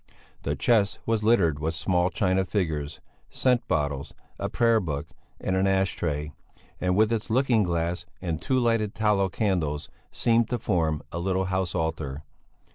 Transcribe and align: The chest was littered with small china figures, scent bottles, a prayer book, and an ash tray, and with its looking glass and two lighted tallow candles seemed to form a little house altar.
The 0.41 0.55
chest 0.55 0.97
was 1.05 1.21
littered 1.21 1.59
with 1.59 1.75
small 1.75 2.09
china 2.09 2.43
figures, 2.43 3.01
scent 3.29 3.67
bottles, 3.67 4.15
a 4.39 4.49
prayer 4.49 4.79
book, 4.79 5.05
and 5.39 5.55
an 5.55 5.67
ash 5.67 5.93
tray, 5.93 6.31
and 6.79 6.95
with 6.95 7.13
its 7.13 7.29
looking 7.29 7.61
glass 7.61 8.07
and 8.19 8.41
two 8.41 8.57
lighted 8.57 8.95
tallow 8.95 9.29
candles 9.29 9.89
seemed 10.11 10.49
to 10.49 10.57
form 10.57 11.03
a 11.11 11.19
little 11.19 11.45
house 11.45 11.75
altar. 11.75 12.23